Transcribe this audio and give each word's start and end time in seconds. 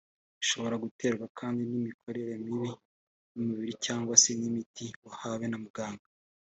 bishobora 0.39 0.75
guterwa 0.83 1.25
kandi 1.39 1.61
n’imikorere 1.69 2.31
mibi 2.45 2.69
y’umubiri 3.33 3.73
cyangwa 3.85 4.13
se 4.23 4.29
imiti 4.47 4.85
wahawe 5.05 5.45
na 5.47 5.57
muganga 5.65 6.05